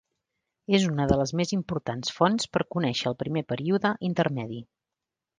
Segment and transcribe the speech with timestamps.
[0.75, 4.63] És una de les més importants fonts per conèixer el primer període intermedi.